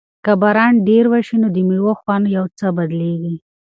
[0.25, 3.35] که باران ډېر وشي نو د مېوو خوند یو څه بدلیږي.